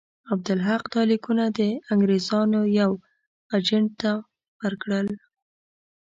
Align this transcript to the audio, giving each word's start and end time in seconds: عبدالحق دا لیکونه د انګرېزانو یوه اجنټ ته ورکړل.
عبدالحق 0.33 0.83
دا 0.93 1.01
لیکونه 1.11 1.45
د 1.57 1.59
انګرېزانو 1.93 2.61
یوه 2.79 2.97
اجنټ 3.55 3.89
ته 4.01 4.11
ورکړل. 4.61 5.07